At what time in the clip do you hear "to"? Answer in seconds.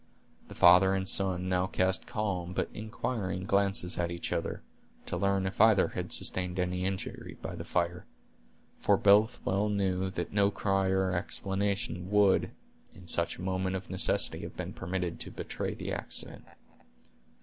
5.05-5.15, 15.19-15.29